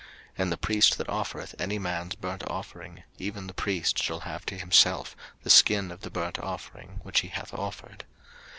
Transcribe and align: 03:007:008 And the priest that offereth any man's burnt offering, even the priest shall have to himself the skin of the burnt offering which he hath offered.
03:007:008 0.01 0.09
And 0.39 0.51
the 0.51 0.57
priest 0.57 0.97
that 0.97 1.09
offereth 1.09 1.55
any 1.61 1.77
man's 1.77 2.15
burnt 2.15 2.41
offering, 2.47 3.03
even 3.19 3.45
the 3.45 3.53
priest 3.53 4.01
shall 4.01 4.21
have 4.21 4.47
to 4.47 4.57
himself 4.57 5.15
the 5.43 5.51
skin 5.51 5.91
of 5.91 6.01
the 6.01 6.09
burnt 6.09 6.39
offering 6.39 7.01
which 7.03 7.19
he 7.19 7.27
hath 7.27 7.53
offered. 7.53 8.03